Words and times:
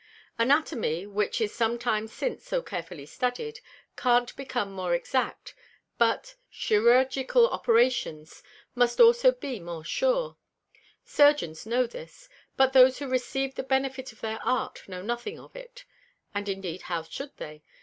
Anatomy, 0.39 1.05
which 1.05 1.39
is 1.39 1.53
some 1.53 1.77
time 1.77 2.07
since 2.07 2.43
so 2.47 2.63
carefully 2.63 3.05
study'd, 3.05 3.59
can't 3.95 4.35
become 4.35 4.71
more 4.71 4.95
exact, 4.95 5.53
but 5.99 6.33
Chyrurgical 6.51 7.47
Operations 7.51 8.41
must 8.73 8.99
also 8.99 9.31
be 9.31 9.59
more 9.59 9.83
sure. 9.85 10.37
Surgeons 11.05 11.67
know 11.67 11.85
this; 11.85 12.27
but 12.57 12.73
those 12.73 12.97
who 12.97 13.07
receive 13.07 13.53
the 13.53 13.61
Benefit 13.61 14.11
of 14.11 14.21
their 14.21 14.39
Art 14.43 14.89
know 14.89 15.03
nothing 15.03 15.39
of 15.39 15.55
it. 15.55 15.85
And 16.33 16.49
indeed 16.49 16.81
how 16.81 17.03
should 17.03 17.37
they? 17.37 17.61